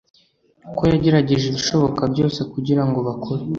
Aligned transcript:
ko 0.77 0.83
yagerageje 0.91 1.45
ibishoboka 1.47 2.01
byose 2.13 2.39
kugira 2.51 2.83
ngo 2.87 2.99
bakore 3.07 3.43